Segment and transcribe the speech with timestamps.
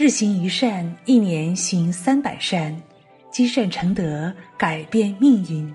[0.00, 2.74] 日行一善，一年行三百善，
[3.30, 5.70] 积善成德，改变命运。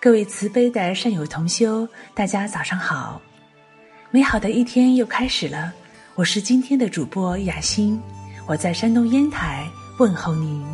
[0.00, 3.20] 各位慈悲的善友同修，大家早上好！
[4.10, 5.70] 美好的一天又开始了，
[6.14, 8.00] 我是今天的主播雅欣，
[8.46, 9.68] 我在山东烟台
[9.98, 10.64] 问候您。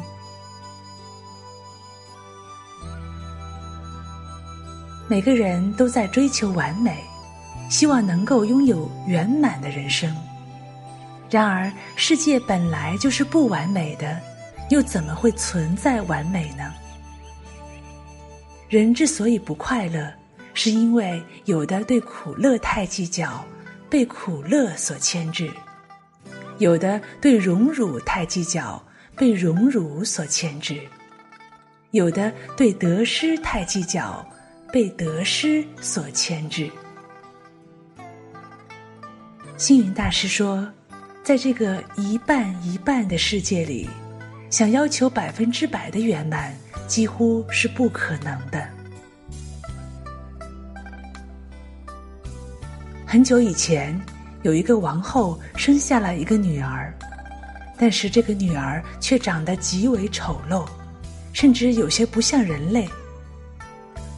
[5.08, 7.02] 每个人都在追求完美，
[7.68, 10.16] 希望能够拥有圆满的人生。
[11.32, 14.20] 然而，世界本来就是不完美的，
[14.68, 16.74] 又怎么会存在完美呢？
[18.68, 20.12] 人之所以不快乐，
[20.52, 23.42] 是因为有的对苦乐太计较，
[23.88, 25.46] 被苦乐所牵制；
[26.58, 28.84] 有的对荣辱太计较，
[29.16, 30.86] 被荣辱所牵制；
[31.92, 34.22] 有的对得失太计较，
[34.70, 36.70] 被得失所牵制。
[39.56, 40.70] 星云大师说。
[41.24, 43.88] 在这个一半一半的世界里，
[44.50, 46.52] 想要求百分之百的圆满，
[46.88, 48.66] 几乎是不可能的。
[53.06, 53.96] 很久以前，
[54.42, 56.92] 有一个王后生下了一个女儿，
[57.78, 60.66] 但是这个女儿却长得极为丑陋，
[61.32, 62.88] 甚至有些不像人类。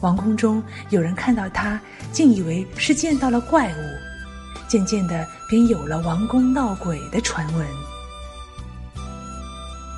[0.01, 1.79] 王宫中有人看到她，
[2.11, 4.14] 竟以为是见到了怪物。
[4.67, 7.67] 渐渐的，便有了王宫闹鬼的传闻。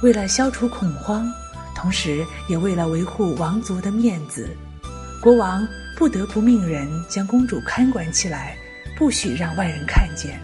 [0.04, 1.32] 为了消除恐慌，
[1.76, 4.48] 同时也为了维护王族的面子，
[5.22, 8.56] 国王不得不命人将公主看管起来，
[8.98, 10.40] 不许让外人看见。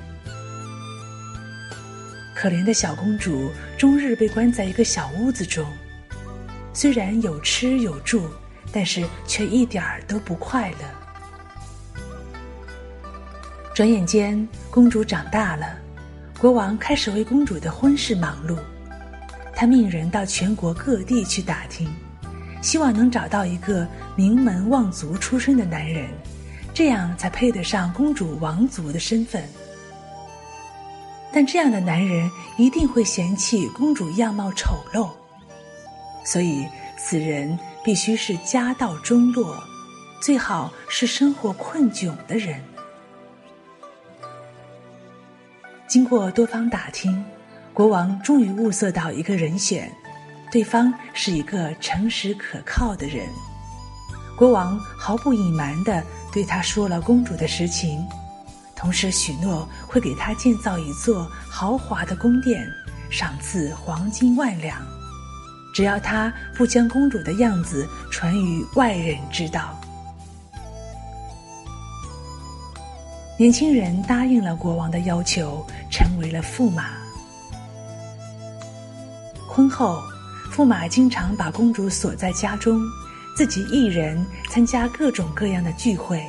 [2.36, 5.66] 可怜的小公主终日被关在一个小屋子中，
[6.74, 8.28] 虽然有吃有住，
[8.72, 11.03] 但是却一点儿都不快乐。
[13.74, 15.66] 转眼间，公主长大了，
[16.40, 18.56] 国王开始为公主的婚事忙碌。
[19.56, 21.92] 他命人到全国各地去打听，
[22.62, 26.08] 希望能找到一个名门望族出身的男人，
[26.72, 29.44] 这样才配得上公主王族的身份。
[31.32, 35.10] 但这样的男人一定会嫌弃公主样貌丑陋，
[36.24, 36.64] 所以
[36.96, 39.58] 此人必须是家道中落，
[40.22, 42.64] 最好是生活困窘的人。
[45.94, 47.24] 经过多方打听，
[47.72, 49.96] 国王终于物色到一个人选，
[50.52, 53.28] 对方是一个诚实可靠的人。
[54.36, 58.04] 国王毫不隐瞒的对他说了公主的实情，
[58.76, 62.68] 同时许诺会给他建造一座豪华的宫殿，
[63.12, 64.82] 赏赐黄金万两，
[65.76, 69.80] 只要他不将公主的样子传于外人知道。
[73.36, 76.92] 年轻人答应了国王的要求，成为了驸马。
[79.48, 80.00] 婚后，
[80.52, 82.80] 驸马经常把公主锁在家中，
[83.36, 86.24] 自己一人参加各种各样的聚会。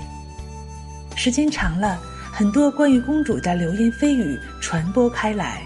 [1.14, 2.00] 时间长了，
[2.32, 5.62] 很多关于公主的流言蜚语传播开来，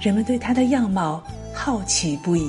[0.00, 1.20] 人们对她的样貌
[1.52, 2.48] 好奇不已，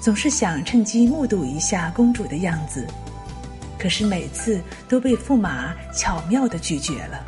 [0.00, 2.84] 总是想趁机目睹一下公主的样子。
[3.78, 7.24] 可是每次都被驸马巧妙的拒绝了。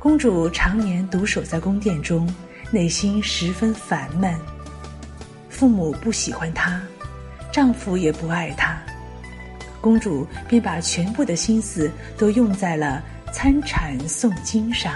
[0.00, 2.26] 公主常年独守在宫殿中，
[2.70, 4.34] 内心十分烦闷。
[5.50, 6.80] 父母不喜欢她，
[7.52, 8.78] 丈夫也不爱她，
[9.78, 14.94] 公主便把全部的心思都用在了参禅诵经上。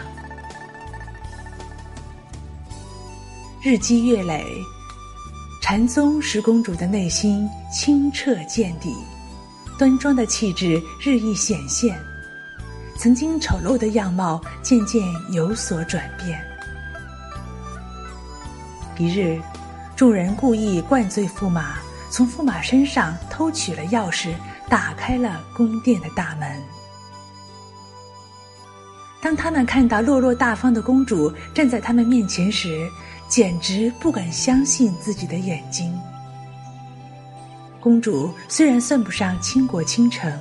[3.62, 4.43] 日积月累，
[5.60, 8.94] 禅宗使公主的内心清澈见底，
[9.78, 11.94] 端庄的气质日益显现。
[12.97, 16.41] 曾经丑陋的样貌渐渐有所转变。
[18.97, 19.41] 一日，
[19.97, 21.78] 众人故意灌醉驸马，
[22.10, 24.32] 从驸马身上偷取了钥匙，
[24.69, 26.62] 打开了宫殿的大门。
[29.20, 32.88] 当他们看到落落大方的公主站在他们面前时，
[33.26, 35.99] 简直不敢相信自己的眼睛。
[37.81, 40.32] 公主虽然算不上倾国倾城。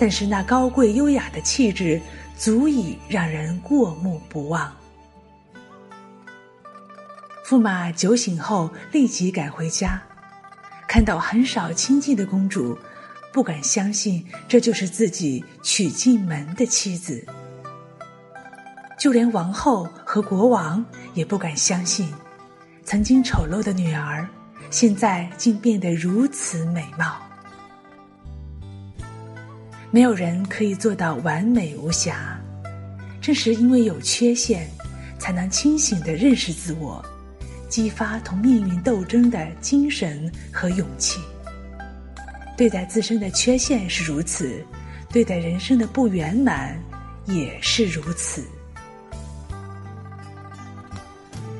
[0.00, 2.00] 但是那高贵优雅的气质，
[2.34, 4.74] 足以让人过目不忘。
[7.46, 10.02] 驸马酒醒后立即赶回家，
[10.88, 12.78] 看到很少亲近的公主，
[13.30, 17.22] 不敢相信这就是自己娶进门的妻子。
[18.98, 20.82] 就连王后和国王
[21.12, 22.10] 也不敢相信，
[22.84, 24.26] 曾经丑陋的女儿，
[24.70, 27.29] 现在竟变得如此美貌。
[29.92, 32.40] 没有人可以做到完美无瑕，
[33.20, 34.70] 正是因为有缺陷，
[35.18, 37.04] 才能清醒地认识自我，
[37.68, 41.18] 激发同命运斗争的精神和勇气。
[42.56, 44.64] 对待自身的缺陷是如此，
[45.10, 46.80] 对待人生的不圆满
[47.26, 48.44] 也是如此。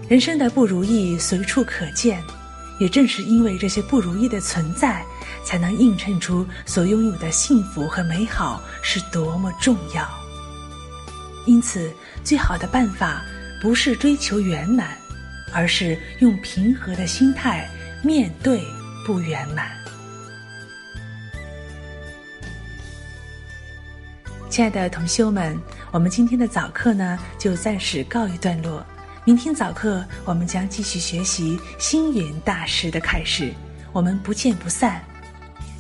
[0.09, 2.23] 人生的不如意随处可见，
[2.81, 5.05] 也正是因为这些不如意的存在，
[5.45, 10.05] 才能映衬出所拥有的幸福和美好是多么重要。
[11.47, 11.93] 因此，
[12.25, 13.23] 最好的办法。
[13.63, 14.97] 不是追求圆满，
[15.53, 17.69] 而是用平和的心态
[18.03, 18.65] 面对
[19.05, 19.71] 不圆满。
[24.49, 25.61] 亲爱的同修们，
[25.91, 28.83] 我们今天的早课呢就暂时告一段落。
[29.23, 33.53] 明天早课我们将继续学习星云大师的开始，
[33.93, 35.03] 我们不见不散。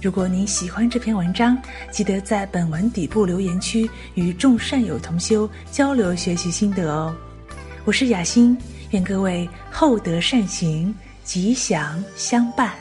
[0.02, 1.56] 如果您喜欢这篇文章，
[1.90, 7.16] 记得在本文底部留言区与众善友同修交流学习心得哦。
[7.86, 8.56] 我是雅欣，
[8.90, 10.94] 愿各位厚德善行，
[11.24, 12.74] 吉祥相伴。